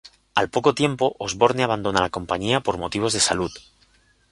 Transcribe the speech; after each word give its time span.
Al 0.33 0.49
poco 0.49 0.73
tiempo 0.73 1.15
Osborne 1.19 1.61
abandona 1.63 2.01
la 2.01 2.09
compañía 2.09 2.59
por 2.61 2.79
motivos 2.79 3.13
de 3.13 3.19
salud. 3.19 3.51